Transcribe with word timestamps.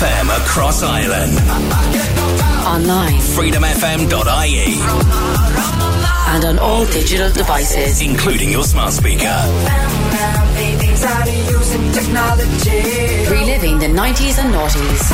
FM 0.00 0.28
across 0.34 0.82
Ireland. 0.82 1.36
Online. 2.66 3.20
FreedomFM.ie. 3.36 4.80
And 6.32 6.44
on 6.46 6.58
all 6.58 6.86
digital 6.86 7.30
devices, 7.30 8.00
including 8.00 8.50
your 8.50 8.64
smart 8.64 8.94
speaker. 8.94 9.36
Reliving 13.30 13.78
the 13.78 13.88
90s 13.92 14.38
and 14.38 14.54
noughties. 14.54 15.12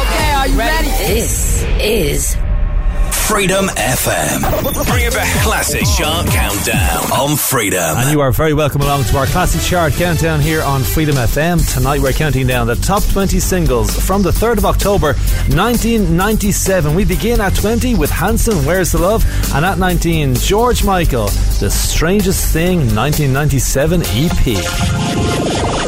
Okay, 0.00 0.32
are 0.34 0.46
you 0.46 0.56
ready? 0.56 0.88
This 1.12 1.64
is 1.80 2.36
Freedom 3.30 3.66
FM. 3.66 4.42
Bring 4.90 5.04
it 5.06 5.14
back. 5.14 5.42
Classic 5.44 5.84
Chart 5.96 6.26
Countdown 6.26 7.12
on 7.12 7.36
Freedom. 7.36 7.96
And 7.96 8.10
you 8.10 8.20
are 8.20 8.32
very 8.32 8.52
welcome 8.54 8.80
along 8.80 9.04
to 9.04 9.16
our 9.18 9.26
Classic 9.26 9.62
Chart 9.62 9.92
Countdown 9.92 10.40
here 10.40 10.62
on 10.62 10.82
Freedom 10.82 11.14
FM. 11.14 11.62
Tonight 11.72 12.00
we're 12.00 12.10
counting 12.12 12.48
down 12.48 12.66
the 12.66 12.74
top 12.74 13.04
20 13.04 13.38
singles 13.38 13.96
from 14.04 14.22
the 14.22 14.32
3rd 14.32 14.58
of 14.58 14.64
October 14.64 15.14
1997. 15.54 16.92
We 16.92 17.04
begin 17.04 17.40
at 17.40 17.54
20 17.54 17.94
with 17.94 18.10
Hanson, 18.10 18.66
Where's 18.66 18.90
the 18.90 18.98
Love? 18.98 19.24
And 19.54 19.64
at 19.64 19.78
19, 19.78 20.34
George 20.34 20.82
Michael, 20.82 21.28
The 21.60 21.70
Strangest 21.70 22.52
Thing 22.52 22.78
1997 22.96 24.02
EP. 24.06 25.79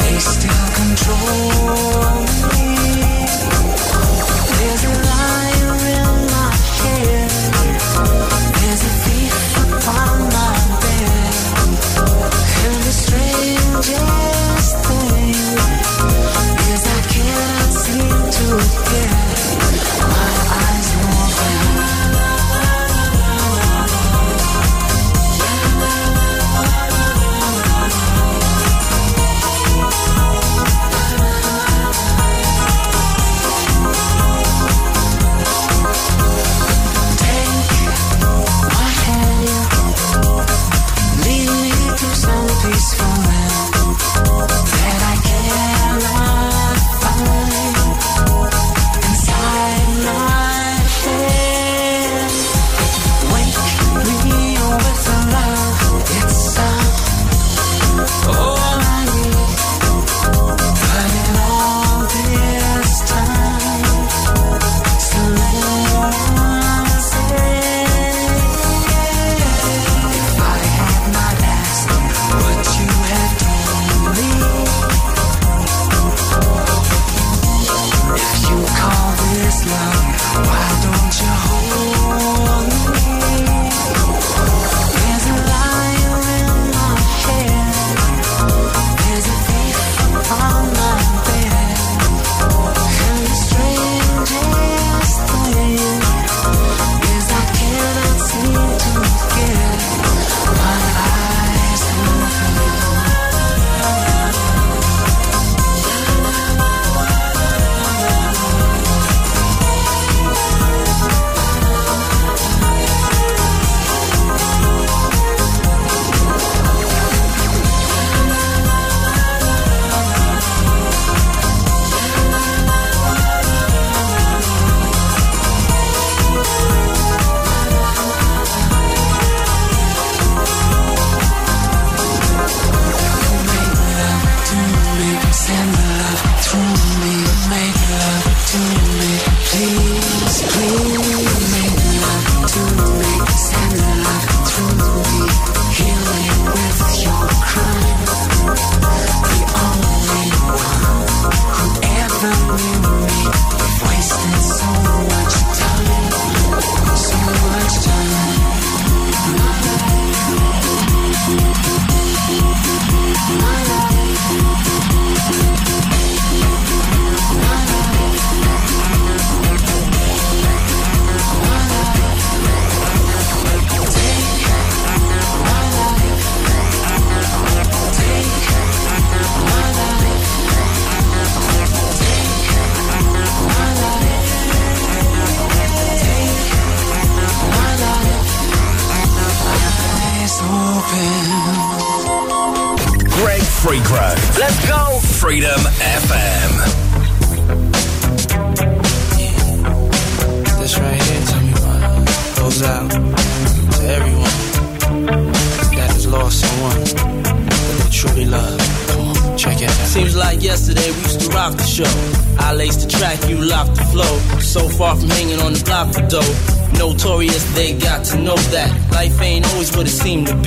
They 0.00 0.18
still 0.18 0.66
control. 0.74 1.83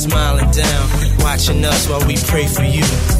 Smiling 0.00 0.50
down, 0.50 0.88
watching 1.18 1.62
us 1.64 1.86
while 1.88 2.04
we 2.06 2.16
pray 2.16 2.46
for 2.46 2.64
you. 2.64 3.19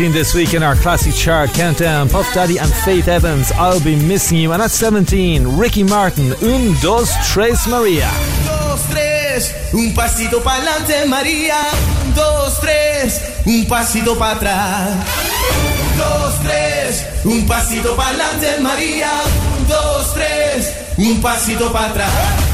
17 0.00 0.18
this 0.18 0.34
week 0.34 0.54
in 0.54 0.62
our 0.62 0.74
classic 0.76 1.12
chart 1.12 1.50
countdown. 1.50 2.08
Puff 2.08 2.32
Daddy 2.32 2.58
and 2.58 2.72
Faith 2.72 3.06
Evans, 3.06 3.52
I'll 3.52 3.84
be 3.84 3.96
missing 3.96 4.38
you. 4.38 4.52
And 4.52 4.62
at 4.62 4.70
17, 4.70 5.58
Ricky 5.58 5.82
Martin, 5.82 6.32
Un, 6.40 6.74
dos, 6.80 7.12
tres, 7.30 7.66
Maria. 7.68 8.08
Dos, 8.46 8.80
tres, 8.88 9.52
un 9.74 9.92
pasito 9.92 10.42
pa'lante, 10.42 11.04
María. 11.06 11.60
Dos, 12.14 12.58
tres, 12.60 13.20
un 13.44 13.66
pasito 13.66 14.16
para 14.16 14.36
atrás. 14.36 15.06
Dos, 15.98 16.34
tres, 16.44 17.04
un 17.26 17.46
pasito 17.46 17.94
pa'lante, 17.94 18.58
María. 18.62 19.10
Dos, 19.68 20.14
tres, 20.14 20.72
un 20.96 21.20
pasito 21.20 21.70
para 21.70 21.90
atrás. 21.90 22.49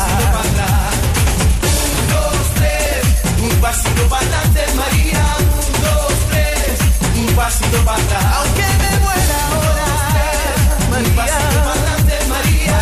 Un 0.00 0.08
dos, 2.08 2.40
tres, 2.54 3.04
un 3.42 3.50
pasito 3.60 4.08
para 4.08 4.40
María. 4.74 5.36
Un, 5.38 5.82
dos, 5.82 6.14
tres, 6.30 6.80
un 7.16 7.26
pasito 7.34 7.84
para. 7.84 8.18
Aunque 8.38 8.62
me 8.62 8.90
María. 12.24 12.78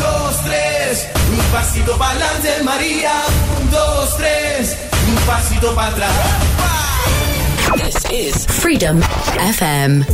Dos, 0.00 0.36
tres, 0.44 1.06
un 1.30 1.38
pasito 1.52 1.96
para 1.98 2.26
María. 2.62 3.12
Un, 3.60 3.70
dos, 3.70 4.16
tres, 4.16 4.76
un 5.08 5.16
pasito 5.26 5.74
para. 5.74 6.08
This 7.76 7.96
is 8.10 8.46
Freedom 8.46 9.02
FM. 9.38 10.04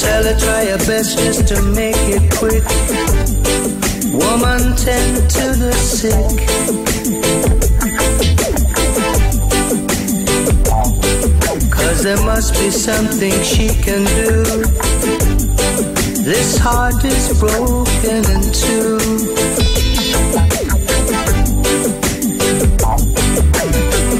Tell 0.00 0.24
her 0.24 0.36
try 0.40 0.62
your 0.62 0.78
best 0.78 1.18
just 1.18 1.46
to 1.48 1.62
make 1.62 1.94
it 2.08 2.24
quick. 2.38 2.64
Woman, 4.12 4.74
tend 4.76 5.30
to 5.30 5.54
the 5.54 5.72
sick. 5.72 6.36
Cause 11.70 12.02
there 12.02 12.22
must 12.24 12.54
be 12.54 12.70
something 12.70 13.32
she 13.42 13.68
can 13.68 14.04
do. 14.16 14.42
This 16.24 16.58
heart 16.58 17.04
is 17.04 17.38
broken 17.38 18.24
in 18.34 18.42
two. 18.52 19.65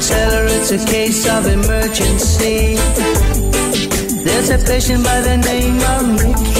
Tell 0.07 0.31
her 0.31 0.45
it's 0.47 0.71
a 0.71 0.77
case 0.85 1.27
of 1.27 1.47
emergency. 1.47 2.75
There's 4.23 4.49
a 4.49 4.57
patient 4.57 5.03
by 5.03 5.19
the 5.19 5.35
name 5.35 5.81
of 5.81 6.07
Mickey. 6.15 6.56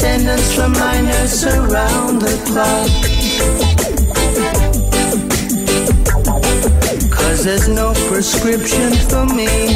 Attendance 0.00 0.56
nurse 0.56 1.44
around 1.44 2.22
the 2.22 2.34
clock. 2.46 2.88
Cause 7.10 7.44
there's 7.44 7.68
no 7.68 7.92
prescription 8.08 8.92
for 9.10 9.26
me. 9.26 9.74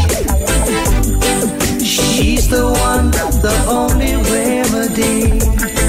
She's 1.84 2.48
the 2.48 2.72
one, 2.72 3.10
the 3.42 3.54
only 3.68 4.16
remedy. 4.32 5.83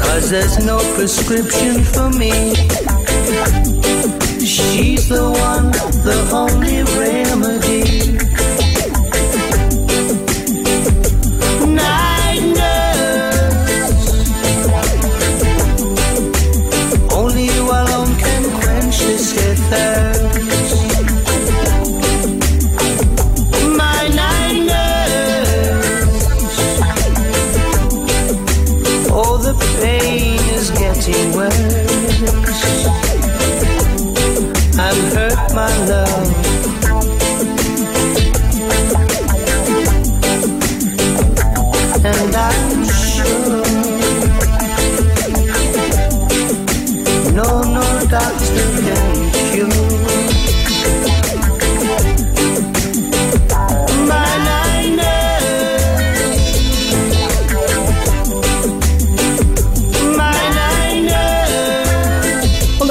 Cause 0.00 0.30
there's 0.30 0.58
no 0.66 0.78
prescription 0.96 1.84
for 1.84 2.10
me. 2.10 2.32
She's 4.44 5.08
the 5.08 5.30
one, 5.30 5.70
the 6.02 6.28
only 6.34 6.82
remedy. 6.98 7.67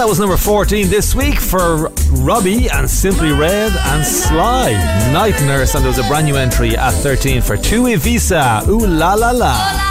That 0.08 0.12
was 0.12 0.20
number 0.22 0.38
14 0.38 0.90
this 0.90 1.14
week 1.14 1.38
for 1.38 1.92
Robbie 2.12 2.70
and 2.70 2.90
Simply 2.90 3.34
Red 3.34 3.74
and 3.76 4.06
Sly. 4.08 4.72
Night 5.12 5.36
Nurse, 5.42 5.76
and 5.76 5.84
there 5.84 5.90
was 5.90 6.00
a 6.00 6.08
brand 6.08 6.28
new 6.28 6.38
entry 6.38 6.78
at 6.78 6.92
13 6.92 7.42
for 7.42 7.58
2 7.58 7.84
Eivissa. 7.84 8.66
Ooh 8.70 8.88
la 8.88 9.16
la 9.16 9.32
la. 9.32 9.87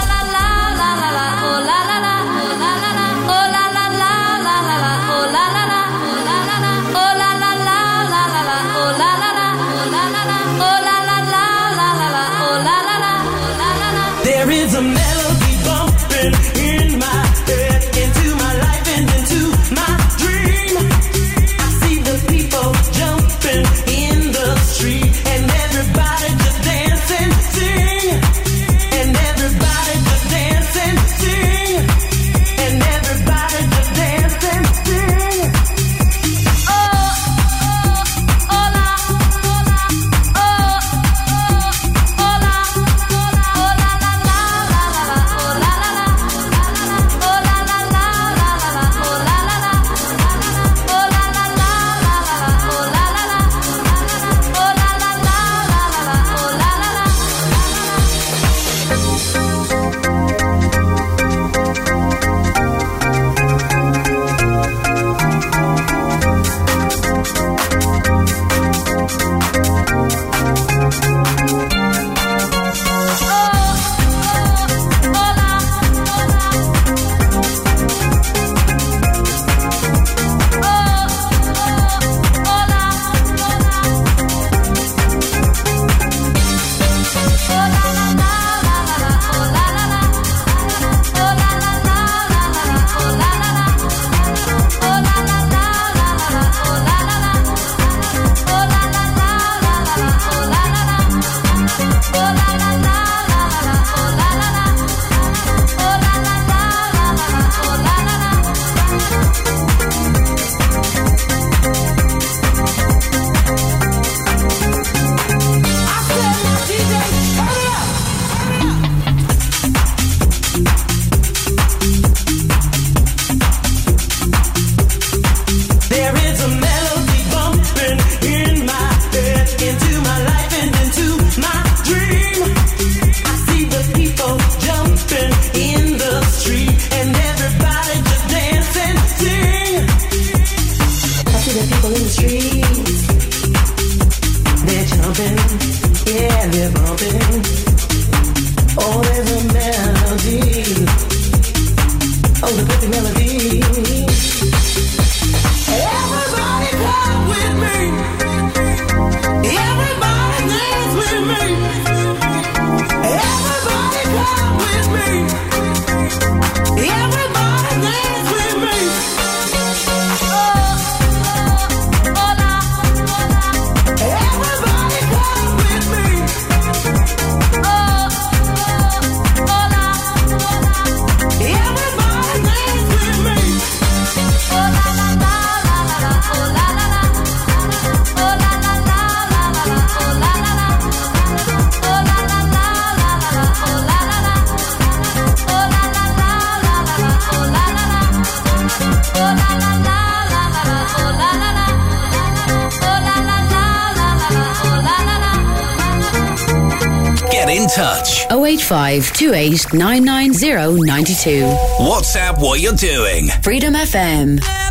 Get 207.47 207.63
in 207.63 207.69
touch. 207.69 208.27
085 208.31 209.13
28 209.13 209.73
990 209.73 210.83
92. 210.85 211.45
WhatsApp 211.79 212.41
what 212.41 212.61
you're 212.61 212.73
doing. 212.73 213.29
Freedom 213.43 213.75
FM. 213.75 214.66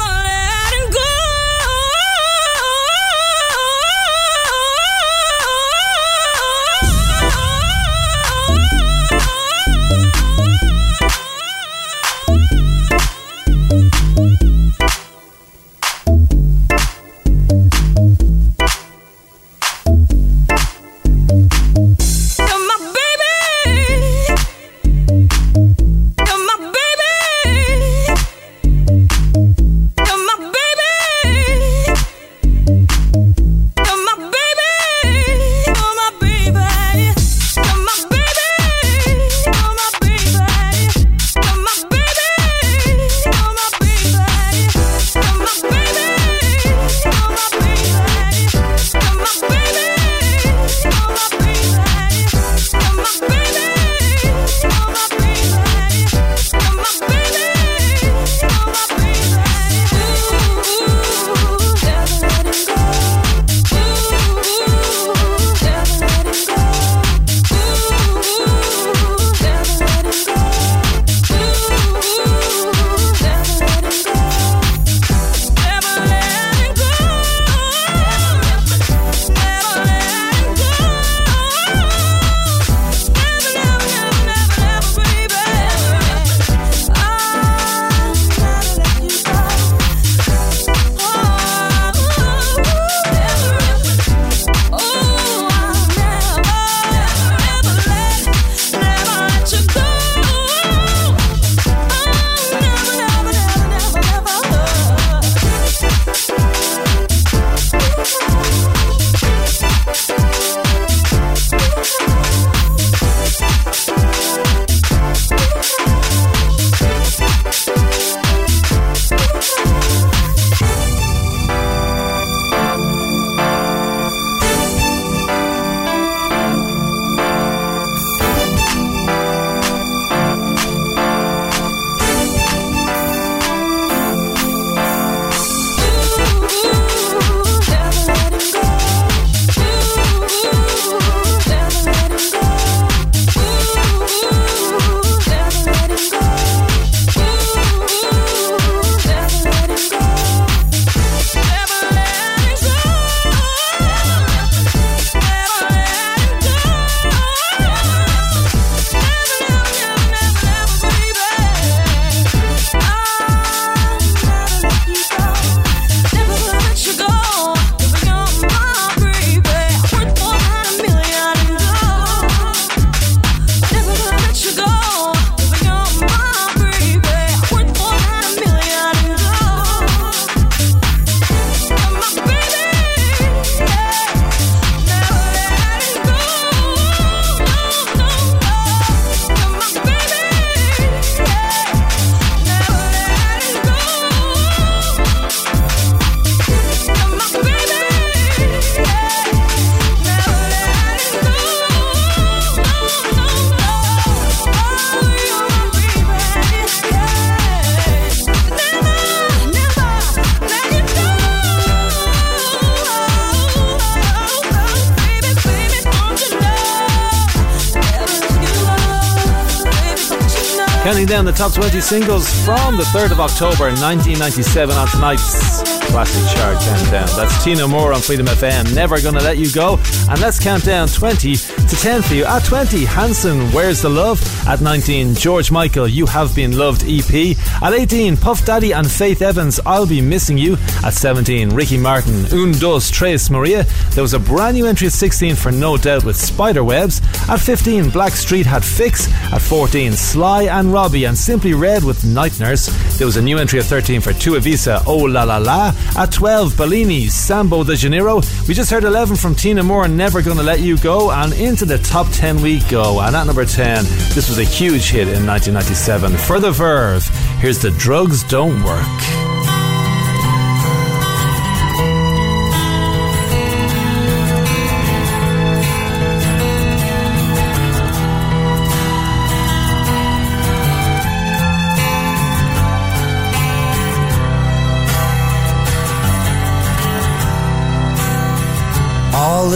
Counting 220.85 221.07
down 221.07 221.25
the 221.25 221.31
top 221.31 221.51
20 221.51 221.81
singles 221.81 222.29
from 222.45 222.77
the 222.77 222.83
3rd 222.83 223.13
of 223.13 223.19
October 223.19 223.73
1997 223.73 224.77
on 224.77 224.87
tonight's 224.89 225.74
classic 225.87 226.23
chart 226.35 226.57
countdown. 226.59 227.07
That's 227.15 227.43
Tina 227.43 227.67
Moore 227.67 227.93
on 227.93 228.01
Freedom 228.01 228.25
FM, 228.25 228.73
Never 228.75 228.99
Gonna 229.01 229.21
Let 229.21 229.37
You 229.37 229.51
Go. 229.51 229.79
And 230.09 230.19
let's 230.19 230.39
count 230.39 230.63
down 230.65 230.87
20 230.87 231.35
to 231.35 231.75
10 231.75 232.01
for 232.01 232.13
you. 232.13 232.25
At 232.25 232.43
20, 232.43 232.85
Hanson, 232.85 233.39
Where's 233.51 233.81
the 233.81 233.89
Love? 233.89 234.21
At 234.47 234.61
19, 234.61 235.15
George 235.15 235.51
Michael, 235.51 235.87
You 235.87 236.05
Have 236.05 236.35
Been 236.35 236.57
Loved 236.57 236.83
EP. 236.87 237.37
At 237.61 237.73
18, 237.73 238.17
Puff 238.17 238.45
Daddy 238.45 238.73
and 238.73 238.89
Faith 238.89 239.21
Evans, 239.21 239.59
I'll 239.65 239.85
Be 239.87 240.01
Missing 240.01 240.37
You. 240.37 240.57
At 240.83 240.93
17, 240.93 241.49
Ricky 241.53 241.77
Martin, 241.77 242.25
Un, 242.31 242.51
Dos, 242.53 242.89
Tres, 242.89 243.29
Maria. 243.29 243.63
There 243.91 244.01
was 244.03 244.13
a 244.13 244.19
brand 244.19 244.55
new 244.55 244.65
entry 244.65 244.87
at 244.87 244.93
16 244.93 245.35
for 245.35 245.51
No 245.51 245.77
Doubt 245.77 246.03
with 246.05 246.15
Spiderwebs. 246.17 247.01
At 247.29 247.39
15, 247.39 247.85
Blackstreet 247.85 248.45
had 248.45 248.63
Fix. 248.63 249.07
At 249.33 249.41
14, 249.41 249.93
Sly 249.93 250.43
and 250.43 250.71
Robbie 250.73 251.05
and 251.05 251.17
Simply 251.17 251.53
Red 251.53 251.83
with 251.83 252.03
Night 252.05 252.39
Nurse. 252.39 252.67
There 252.97 253.07
was 253.07 253.17
a 253.17 253.21
new 253.21 253.37
entry 253.37 253.59
at 253.59 253.65
13 253.65 254.01
for 254.01 254.13
2 254.13 254.33
Eivissa, 254.33 254.83
Oh 254.87 254.97
La 254.97 255.23
La 255.23 255.37
La. 255.37 255.74
At 255.97 256.11
12, 256.11 256.57
Bellini, 256.57 257.07
Samba 257.07 257.63
de 257.63 257.75
Janeiro. 257.75 258.21
We 258.47 258.53
just 258.53 258.71
heard 258.71 258.83
11 258.83 259.15
from 259.15 259.35
Tina 259.35 259.63
Moore, 259.63 259.87
Never 259.87 260.21
Gonna 260.21 260.43
Let 260.43 260.59
You 260.59 260.77
Go. 260.77 261.11
And 261.11 261.33
into 261.33 261.65
the 261.65 261.77
top 261.77 262.07
10 262.11 262.41
we 262.41 262.59
go. 262.69 262.99
And 262.99 263.15
at 263.15 263.25
number 263.25 263.45
10, 263.45 263.83
this 264.13 264.29
was 264.29 264.39
a 264.39 264.43
huge 264.43 264.89
hit 264.89 265.07
in 265.07 265.25
1997 265.25 266.17
for 266.17 266.39
The 266.39 266.51
Verve. 266.51 267.07
Here's 267.39 267.59
The 267.59 267.71
Drugs 267.71 268.23
Don't 268.23 268.63
Work. 268.63 269.34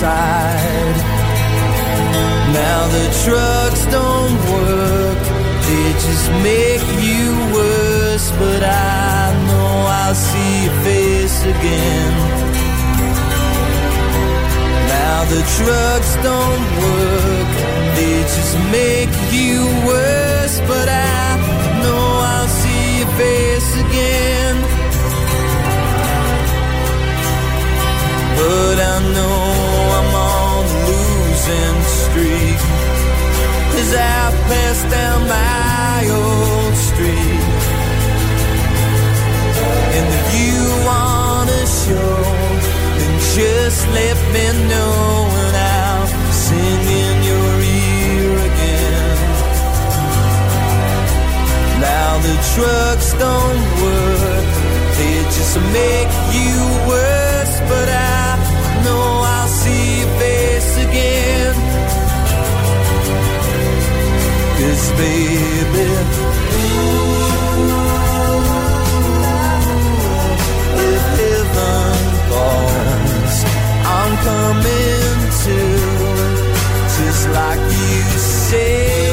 side. 0.00 0.98
Now 2.60 2.80
the 2.96 3.06
drugs 3.24 3.82
don't 3.96 4.36
work, 4.56 5.22
they 5.66 5.86
just 6.06 6.28
make 6.50 6.86
you 7.08 7.26
worse. 7.58 8.26
But 8.42 8.62
I 8.62 9.36
know 9.46 9.72
I'll 10.00 10.20
see 10.28 10.52
your 10.64 10.78
face 10.88 11.38
again. 11.54 12.12
Now 14.96 15.18
the 15.34 15.42
drugs 15.58 16.12
don't 16.28 16.66
work, 16.86 17.50
they 17.98 18.16
just 18.36 18.56
make 18.78 19.14
you 19.38 19.56
worse. 19.90 20.56
But 20.70 20.88
I 20.88 21.19
I 33.92 34.30
if 40.14 40.26
you 40.40 40.60
wanna 40.88 41.62
show 41.66 42.16
Then 42.98 43.14
just 43.34 43.80
let 43.98 44.16
me 44.34 44.46
know 44.70 44.94
And 45.42 45.56
I'll 45.56 46.06
sing 46.46 46.82
in 47.02 47.16
your 47.30 47.52
ear 47.82 48.30
again. 48.50 49.18
Now 51.80 52.10
the 52.26 52.36
don't 53.24 53.62
work 53.84 54.48
They 54.98 55.16
just 55.36 55.56
make 55.78 56.12
you 56.38 56.56
worse 56.90 57.54
But 57.70 57.88
I 57.88 58.82
know 58.84 59.19
Cause 64.60 64.92
baby, 64.92 65.86
coming 74.22 75.20
to, 75.44 75.60
just 76.94 77.28
like 77.30 77.58
you 77.58 78.18
say. 78.18 79.09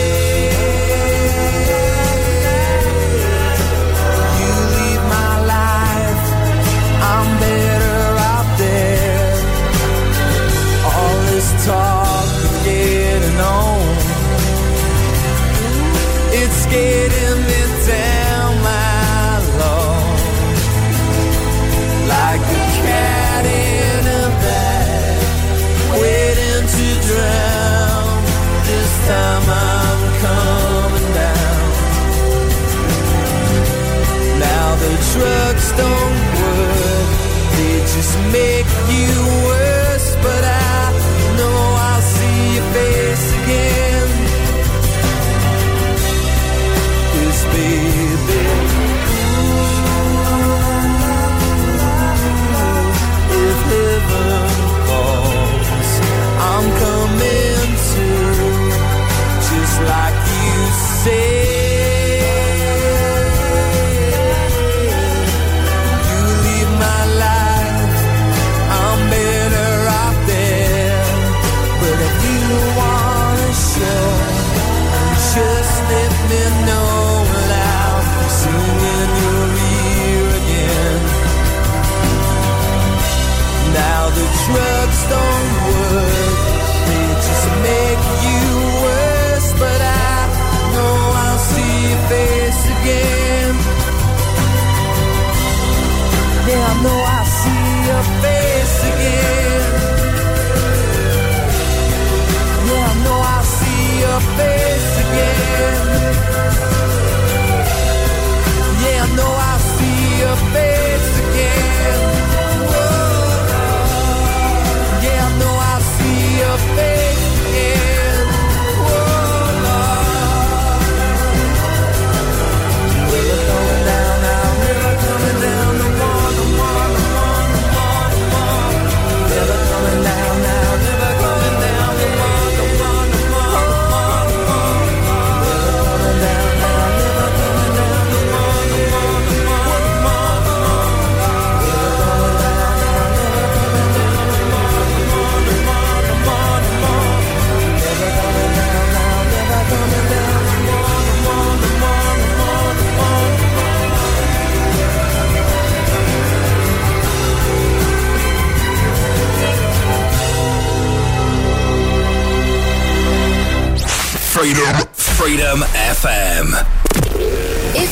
Drugs 35.18 35.72
don't 35.72 36.20
work, 36.42 37.10
they 37.58 37.80
just 37.94 38.16
make 38.32 38.70
you 38.94 39.48
worse. 39.48 39.57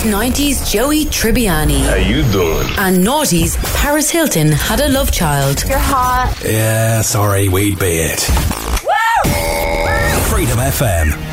90s 0.06 0.72
Joey 0.72 1.06
Tribbiani 1.06 1.82
How 1.88 1.96
you 1.96 2.24
doing? 2.32 2.68
and 2.78 2.98
noughties 3.06 3.58
Paris 3.76 4.10
Hilton 4.10 4.52
had 4.52 4.80
a 4.80 4.90
love 4.90 5.12
child. 5.12 5.64
You're 5.68 5.80
hot. 5.80 6.40
Yeah, 6.46 7.02
sorry, 7.02 7.50
we'd 7.50 7.80
be 7.80 7.98
it. 8.02 8.20
Freedom 10.30 10.58
FM. 10.60 11.25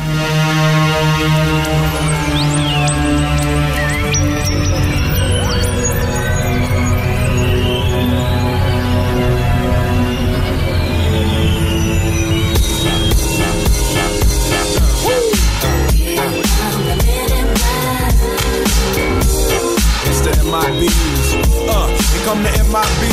Come 22.33 22.41
the 22.41 22.49
MIBs. 22.49 23.12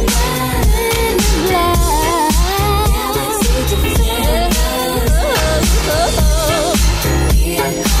Now. 5.91 8.00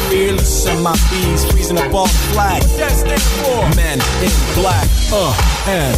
Fearless. 0.09 0.65
And 0.67 0.83
my 0.83 0.95
bees 1.09 1.45
freezing 1.51 1.77
up 1.77 1.93
all 1.93 2.07
the 2.07 2.13
flag. 2.33 2.63
What 2.63 2.77
that 2.77 3.19
for? 3.43 3.75
Men 3.75 3.99
in 4.23 4.31
black. 4.55 4.87
Uh, 5.11 5.33
and. 5.67 5.97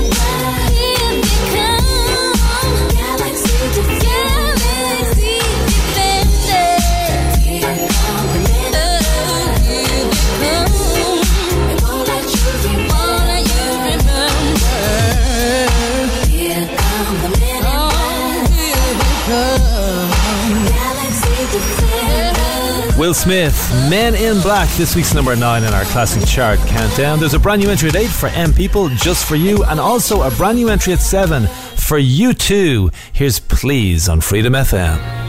Will 23.11 23.15
Smith, 23.15 23.69
Men 23.89 24.15
in 24.15 24.41
Black, 24.41 24.69
this 24.77 24.95
week's 24.95 25.13
number 25.13 25.35
nine 25.35 25.65
in 25.65 25.73
our 25.73 25.83
classic 25.83 26.25
chart 26.25 26.57
countdown. 26.59 27.19
There's 27.19 27.33
a 27.33 27.39
brand 27.39 27.61
new 27.61 27.69
entry 27.69 27.89
at 27.89 27.97
eight 27.97 28.09
for 28.09 28.27
M 28.27 28.53
People, 28.53 28.87
just 28.87 29.27
for 29.27 29.35
you, 29.35 29.65
and 29.65 29.81
also 29.81 30.21
a 30.21 30.31
brand 30.31 30.57
new 30.57 30.69
entry 30.69 30.93
at 30.93 31.01
seven 31.01 31.45
for 31.75 31.99
U2. 31.99 32.93
Here's 33.11 33.37
Please 33.37 34.07
on 34.07 34.21
Freedom 34.21 34.53
FM. 34.53 35.20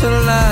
Felt 0.00 0.14
alive 0.14 0.49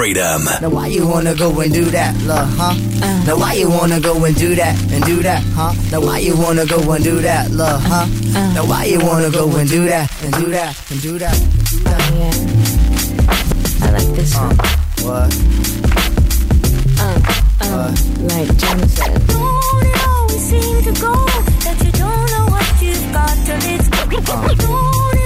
freedom. 0.00 0.44
Now 0.62 0.70
why 0.70 0.86
you 0.86 1.06
wanna 1.06 1.34
go 1.34 1.60
and 1.60 1.70
do 1.70 1.84
that, 1.90 2.16
love, 2.22 2.48
huh? 2.56 2.72
Uh. 3.04 3.24
Now 3.26 3.36
why 3.36 3.52
you 3.52 3.68
wanna 3.68 4.00
go 4.00 4.24
and 4.24 4.34
do 4.34 4.54
that 4.54 4.74
and 4.92 5.04
do 5.04 5.22
that, 5.22 5.42
huh? 5.52 5.74
Now 5.92 6.00
why 6.00 6.20
you 6.20 6.34
wanna 6.38 6.64
go 6.64 6.80
and 6.92 7.04
do 7.04 7.20
that, 7.20 7.50
love, 7.50 7.82
huh? 7.84 8.06
Uh. 8.06 8.38
Uh. 8.38 8.52
Now 8.54 8.64
why 8.64 8.84
you 8.86 8.98
wanna 8.98 9.30
go 9.30 9.44
and 9.58 9.68
do 9.68 9.84
that 9.92 10.08
and 10.24 10.32
do 10.32 10.46
that 10.56 10.90
and 10.90 11.02
do 11.02 11.18
that? 11.18 11.36
Oh, 11.84 12.00
yeah, 12.16 12.32
I 13.84 13.90
like 13.92 14.10
this 14.16 14.34
uh, 14.34 14.40
one. 14.40 14.56
What? 15.04 15.30
Uh. 17.04 17.20
uh. 17.60 17.92
like 18.32 18.48
Joni 18.56 18.88
said. 18.96 19.20
Don't 19.28 19.84
it 19.84 20.00
always 20.08 20.42
seem 20.48 20.76
to 20.88 20.92
go 20.98 21.12
that 21.64 21.76
you 21.84 21.92
don't 21.92 22.26
know 22.32 22.46
what 22.48 22.66
you've 22.80 23.12
got 23.12 23.36
till 23.44 23.60
it's 23.68 23.88
gone? 23.90 24.56
Uh. 24.56 25.19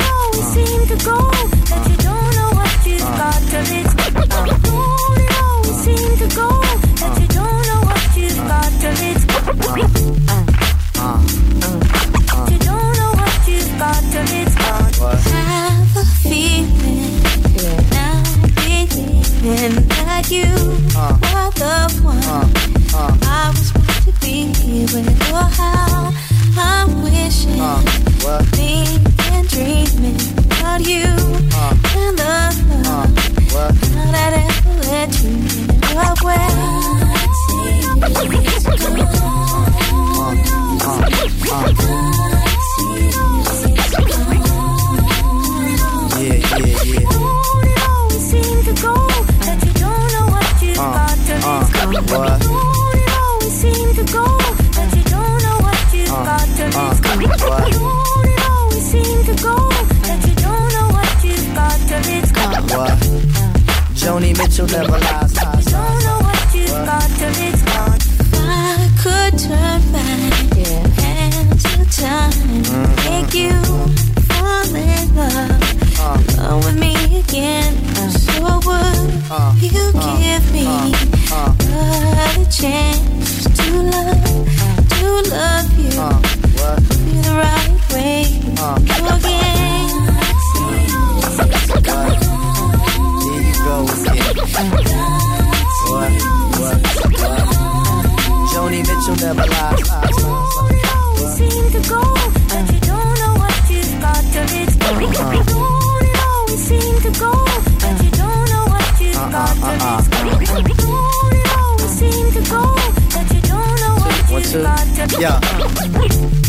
to? 114.55 115.17
Yeah. 115.19 115.41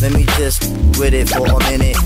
Let 0.01 0.13
me 0.13 0.25
just 0.37 0.63
with 0.99 1.13
it 1.13 1.29
for 1.29 1.47
a 1.47 1.59
minute. 1.71 1.97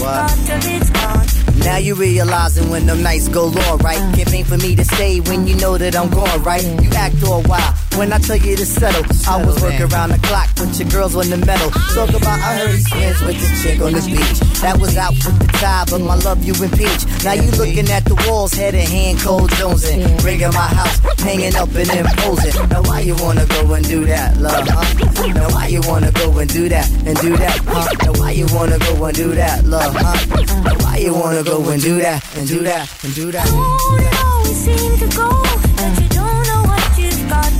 What? 0.00 1.64
Now 1.64 1.78
you 1.78 1.94
realizing 1.94 2.68
when 2.70 2.86
them 2.86 3.02
nights 3.02 3.28
go 3.28 3.46
long, 3.46 3.78
right? 3.78 3.98
Can't 4.16 4.46
for 4.46 4.58
me 4.58 4.76
to 4.76 4.84
stay 4.84 5.20
when 5.20 5.46
you 5.46 5.56
know 5.56 5.78
that 5.78 5.96
I'm 5.96 6.10
gone, 6.10 6.42
right? 6.42 6.64
You 6.82 6.90
act 6.90 7.22
all 7.24 7.42
wild 7.42 7.83
when 7.96 8.12
I 8.12 8.18
tell 8.18 8.36
you 8.36 8.56
to 8.56 8.66
settle, 8.66 9.04
settle 9.14 9.42
I 9.42 9.46
was 9.46 9.62
working 9.62 9.86
around 9.86 10.10
the 10.10 10.18
clock 10.26 10.50
with 10.58 10.78
your 10.80 10.88
girls 10.90 11.14
on 11.14 11.30
the 11.30 11.38
metal. 11.46 11.70
Talk 11.94 12.10
about 12.10 12.42
ah. 12.42 12.50
I 12.50 12.58
heard 12.58 12.74
his 12.74 13.20
with 13.22 13.38
the 13.38 13.48
chick 13.62 13.80
on 13.80 13.92
the 13.92 14.02
beach. 14.02 14.40
That 14.60 14.78
was 14.80 14.96
out 14.96 15.14
with 15.14 15.38
the 15.38 15.46
tie, 15.62 15.84
but 15.88 16.00
my 16.00 16.16
love 16.26 16.42
you 16.42 16.54
impeach. 16.58 17.06
Now 17.22 17.34
you 17.34 17.50
looking 17.54 17.88
at 17.94 18.04
the 18.04 18.18
walls, 18.26 18.52
head 18.52 18.74
and 18.74 18.88
hand, 18.88 19.20
cold 19.20 19.48
jonesing. 19.52 20.02
Ringing 20.24 20.50
my 20.50 20.68
house, 20.74 20.98
hanging 21.22 21.54
up 21.54 21.70
and 21.70 21.86
imposing. 21.86 22.68
Now 22.68 22.82
why 22.82 23.00
you 23.00 23.14
wanna 23.22 23.46
go 23.46 23.72
and 23.74 23.86
do 23.86 24.04
that, 24.06 24.38
love? 24.38 24.66
Huh? 24.66 25.30
Now 25.30 25.48
why 25.54 25.66
you 25.68 25.80
wanna 25.86 26.10
go 26.10 26.36
and 26.38 26.50
do 26.52 26.68
that 26.68 26.90
and 27.06 27.16
do 27.22 27.36
that? 27.36 27.58
Huh? 27.62 27.86
Now 28.02 28.18
why 28.18 28.32
you 28.32 28.46
wanna 28.50 28.78
go 28.78 29.04
and 29.04 29.16
do 29.16 29.30
that, 29.38 29.64
love? 29.64 29.94
Huh? 29.94 30.18
Now 30.66 30.74
why 30.82 30.96
you 30.98 31.14
wanna 31.14 31.44
go 31.44 31.62
and 31.70 31.80
do 31.80 32.00
that 32.00 32.26
and 32.36 32.48
do 32.48 32.58
that 32.66 32.90
and 33.04 33.14
do 33.14 33.30
that? 33.30 33.46
Oh, 33.48 33.98
it 34.02 34.14
always 34.18 34.56
seem 34.58 34.98
to 34.98 35.16
go 35.16 35.53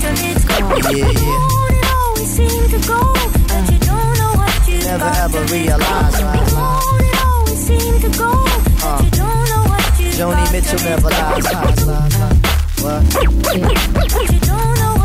till 0.05 0.19
it's 0.31 0.45
gone. 0.45 0.61
Yeah, 0.97 1.11
yeah. 1.11 1.95
Always 1.95 2.37
to 2.37 2.79
go, 2.87 3.01
but 3.49 3.65
you 3.73 3.79
don't 3.89 4.13
know 4.21 4.33
what 4.41 4.69
you 4.69 4.79
never 4.85 5.11
ever 5.25 5.43
realize. 5.53 6.17
Always 6.55 7.67
to 7.67 8.11
go, 8.19 8.33
but 8.75 8.85
uh. 8.85 9.01
you 9.05 9.11
don't 9.11 9.45
know 9.51 9.63
what 9.71 10.01
you 10.01 10.09
Joni 10.19 10.45
Mitchell 10.53 10.81
never 10.85 11.11
lies. 11.11 11.45
lies, 11.45 11.87
lies, 11.87 12.17
lies. 12.21 12.45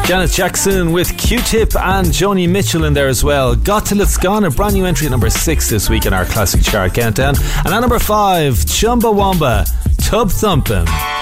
Janet 0.08 0.32
Jackson 0.32 0.92
with 0.92 1.16
Q-Tip 1.18 1.76
and 1.76 2.08
Joni 2.08 2.50
Mitchell 2.50 2.84
in 2.86 2.94
there 2.94 3.08
as 3.08 3.24
well. 3.24 3.56
Got 3.56 3.86
till 3.86 4.02
it's 4.02 4.18
gone, 4.18 4.44
a 4.44 4.50
brand 4.50 4.74
new 4.74 4.86
entry 4.86 5.08
number 5.08 5.30
six 5.30 5.70
this 5.70 5.88
week 5.88 6.08
in 6.08 6.14
our 6.14 6.26
classic 6.26 6.64
chart 6.64 6.96
countdown, 6.96 7.36
and 7.64 7.74
at 7.74 7.80
number 7.80 8.00
five, 8.00 8.56
Chumbawamba, 8.56 9.66
Tub 9.98 10.30
Thumpin'. 10.30 11.19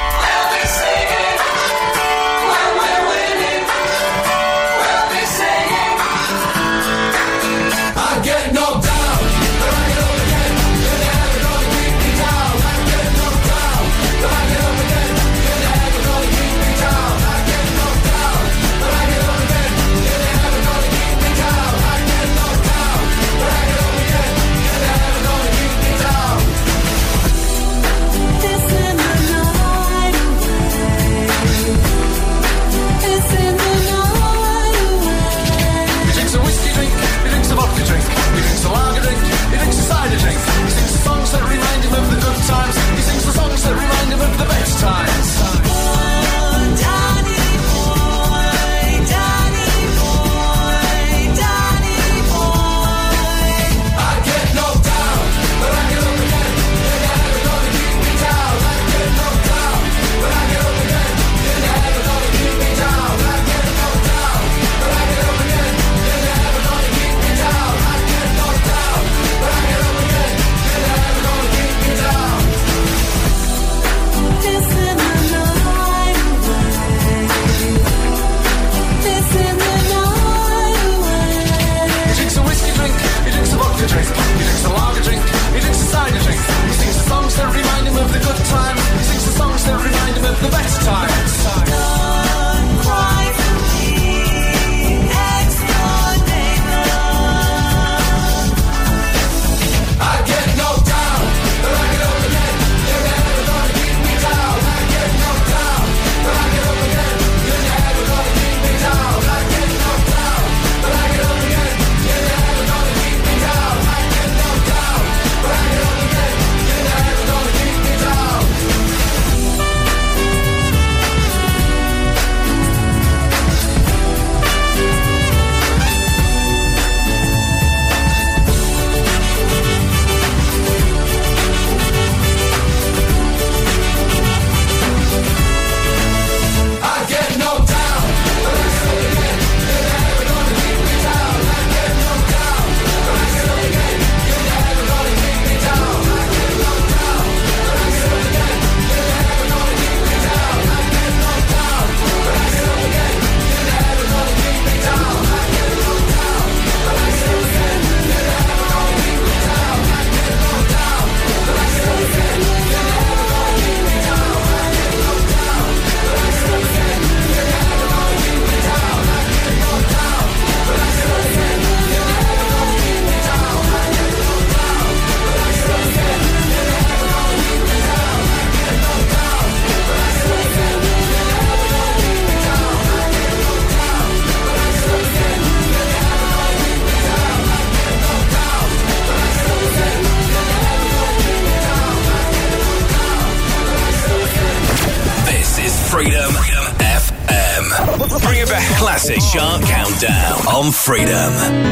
freedom. 200.71 201.66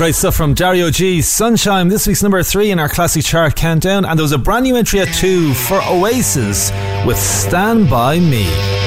Great 0.00 0.14
stuff 0.14 0.34
from 0.34 0.54
Dario 0.54 0.88
G. 0.88 1.20
Sunshine, 1.20 1.88
this 1.88 2.06
week's 2.06 2.22
number 2.22 2.42
three 2.42 2.70
in 2.70 2.78
our 2.78 2.88
classic 2.88 3.22
chart 3.22 3.54
countdown. 3.54 4.06
And 4.06 4.18
there 4.18 4.24
was 4.24 4.32
a 4.32 4.38
brand 4.38 4.62
new 4.62 4.76
entry 4.76 5.00
at 5.00 5.12
two 5.12 5.52
for 5.52 5.78
Oasis 5.82 6.72
with 7.04 7.18
Stand 7.18 7.90
By 7.90 8.18
Me. 8.18 8.79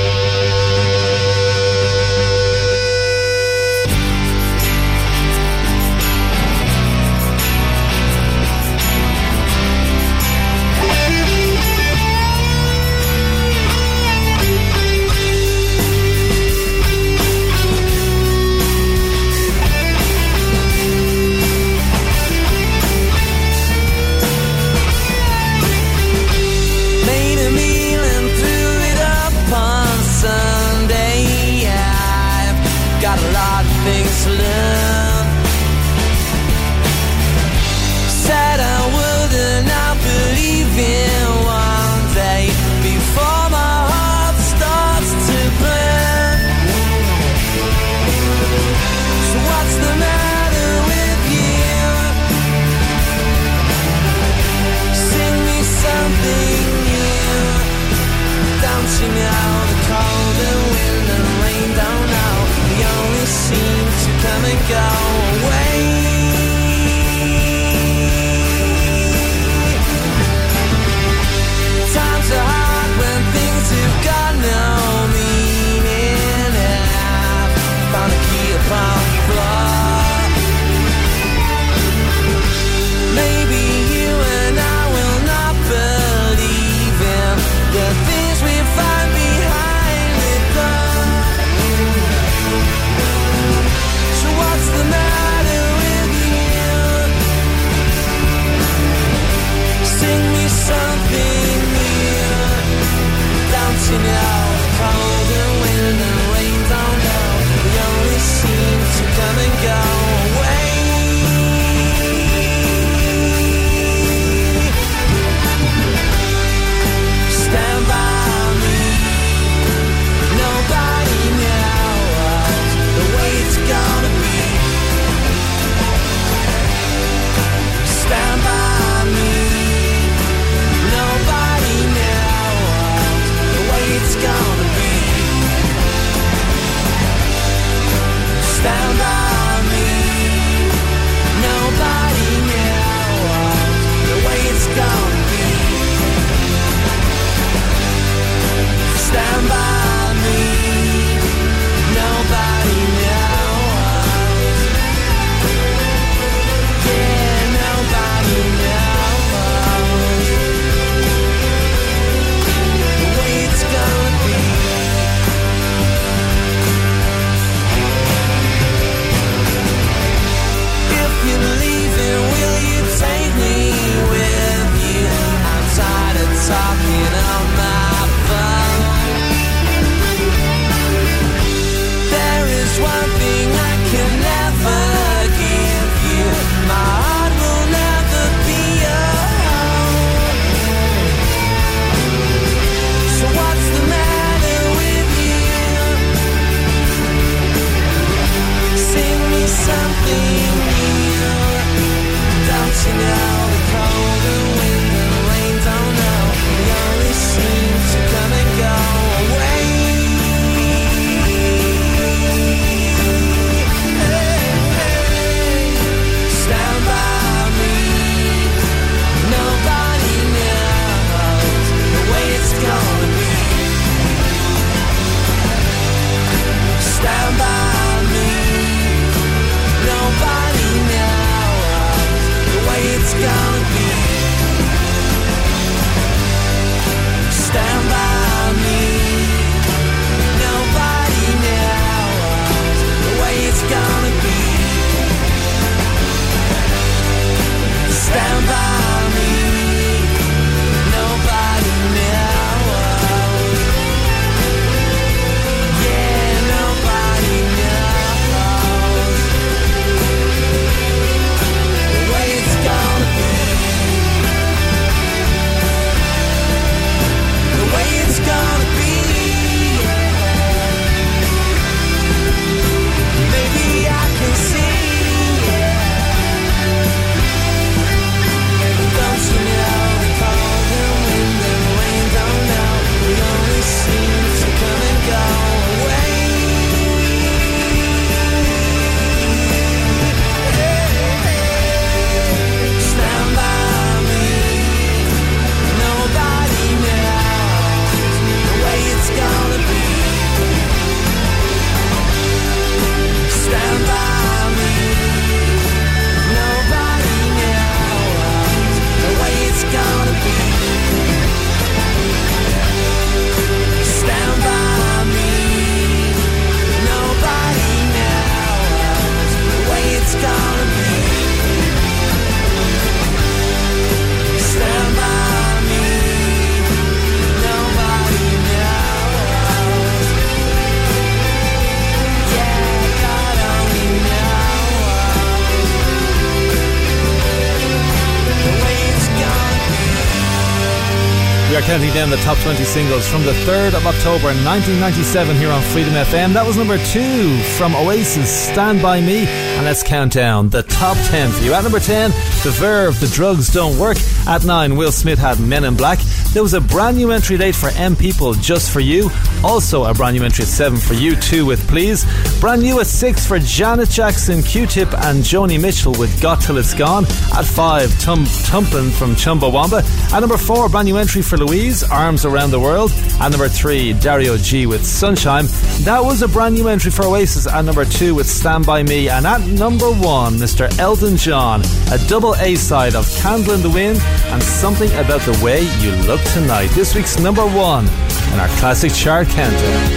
Down 342.03 342.09
the 342.09 342.17
top 342.17 342.37
20 342.39 342.61
singles 342.65 343.07
from 343.07 343.23
the 343.23 343.31
3rd 343.47 343.75
of 343.75 343.87
October 343.87 344.27
1997 344.43 345.37
here 345.37 345.49
on 345.49 345.61
Freedom 345.61 345.93
FM. 345.93 346.33
That 346.33 346.45
was 346.45 346.57
number 346.57 346.77
two 346.91 347.39
from 347.57 347.73
Oasis, 347.75 348.29
Stand 348.29 348.81
By 348.81 348.99
Me. 348.99 349.25
And 349.25 349.63
let's 349.63 349.83
count 349.83 350.11
down 350.11 350.49
the 350.49 350.63
top 350.63 350.97
10 351.07 351.31
for 351.31 351.43
you. 351.45 351.53
At 351.53 351.63
number 351.63 351.79
10, 351.79 352.11
The 352.43 352.51
Verve, 352.59 352.99
The 352.99 353.07
Drugs 353.07 353.53
Don't 353.53 353.79
Work. 353.79 353.95
At 354.27 354.43
9, 354.43 354.75
Will 354.75 354.91
Smith 354.91 355.17
had 355.17 355.39
Men 355.39 355.63
in 355.63 355.77
Black. 355.77 355.99
There 356.33 356.41
was 356.41 356.55
a 356.55 356.61
brand 356.61 356.97
new 356.97 357.11
entry 357.11 357.37
date 357.37 357.53
for 357.53 357.69
M 357.75 357.95
People, 357.95 358.33
Just 358.33 358.71
For 358.71 358.79
You. 358.79 359.11
Also 359.43 359.83
a 359.83 359.93
brand 359.93 360.17
new 360.17 360.23
entry 360.23 360.41
at 360.41 360.47
7 360.47 360.79
for 360.79 360.95
U2 360.95 361.45
with 361.45 361.67
Please. 361.67 362.05
Brand 362.41 362.63
new 362.63 362.79
at 362.79 362.87
6 362.87 363.27
for 363.27 363.37
Janet 363.37 363.89
Jackson, 363.89 364.41
Q-Tip 364.41 364.91
and 365.05 365.23
Joni 365.23 365.61
Mitchell 365.61 365.93
with 365.99 366.19
Got 366.19 366.41
Till 366.41 366.57
It's 366.57 366.73
Gone. 366.73 367.05
At 367.35 367.45
5, 367.45 367.99
Tub 367.99 368.17
Thumpin' 368.17 368.89
from 368.89 369.13
Chumbawamba. 369.13 369.83
At 370.11 370.21
number 370.21 370.37
4, 370.37 370.69
brand 370.69 370.87
new 370.87 370.97
entry 370.97 371.21
for 371.21 371.37
Louise, 371.37 371.83
Arms 371.83 372.25
Around 372.25 372.49
the 372.49 372.59
World. 372.59 372.91
At 373.21 373.29
number 373.29 373.47
3, 373.47 373.93
Dario 373.93 374.35
G 374.37 374.65
with 374.65 374.83
Sunshine. 374.83 375.45
That 375.83 376.01
was 376.03 376.23
a 376.23 376.27
brand 376.27 376.55
new 376.55 376.67
entry 376.67 376.89
for 376.89 377.05
Oasis 377.05 377.45
at 377.45 377.61
number 377.63 377.85
2 377.85 378.15
with 378.15 378.27
Stand 378.27 378.65
By 378.65 378.81
Me. 378.81 379.07
And 379.07 379.27
at 379.27 379.41
number 379.41 379.91
1, 379.91 380.33
Mr. 380.33 380.67
Elton 380.79 381.15
John, 381.15 381.61
a 381.91 381.99
double 382.07 382.33
A 382.37 382.55
side 382.55 382.95
of 382.95 383.07
Candle 383.17 383.53
in 383.53 383.61
the 383.61 383.69
Wind 383.69 383.99
and 384.01 384.41
Something 384.41 384.89
About 384.93 385.21
the 385.21 385.39
Way 385.43 385.61
You 385.79 385.91
Look 386.07 386.22
Tonight. 386.31 386.69
This 386.71 386.95
week's 386.95 387.19
number 387.19 387.45
1 387.45 387.85
in 387.85 388.39
our 388.39 388.47
classic 388.59 388.91
chart 388.93 389.27
countdown. 389.27 389.89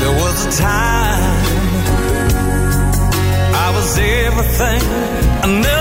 There 0.00 0.14
was 0.22 0.46
a 0.46 0.62
time 0.62 1.44
I 3.54 3.72
was 3.74 3.98
everything 3.98 4.82
and 5.42 5.62
nothing 5.62 5.77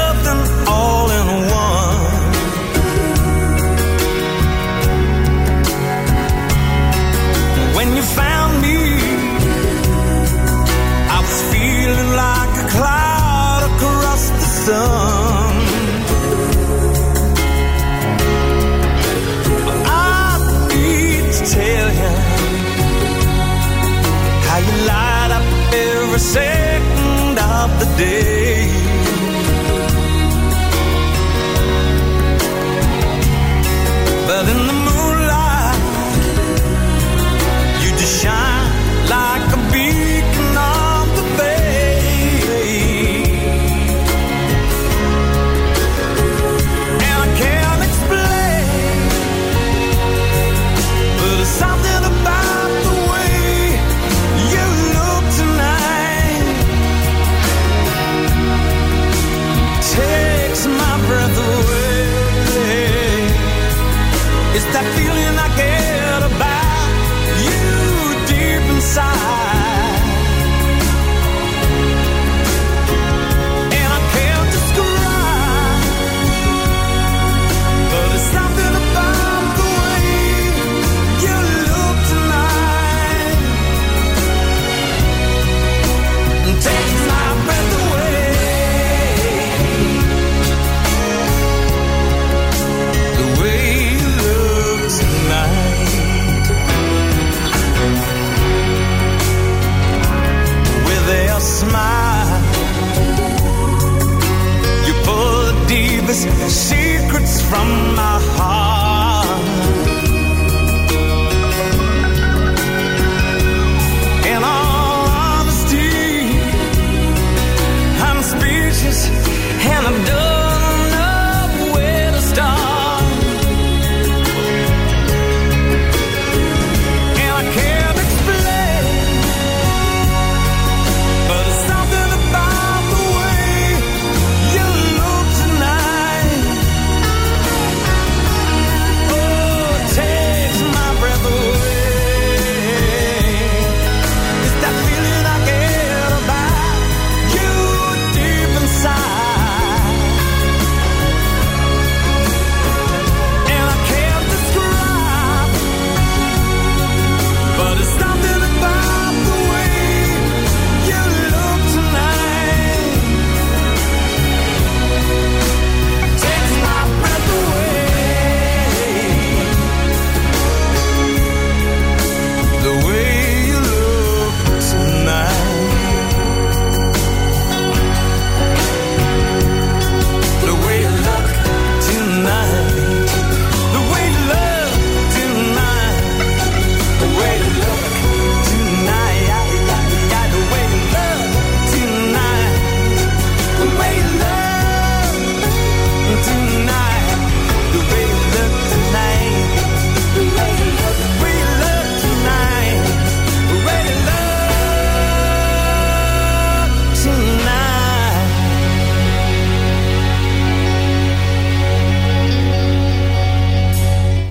secrets 106.18 107.41
from 107.41 107.95
my 107.95 108.20
heart. 108.38 108.66